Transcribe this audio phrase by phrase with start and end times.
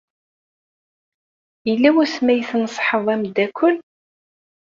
[1.67, 3.75] Yella wasmi ay tneṣḥeḍ ameddakel?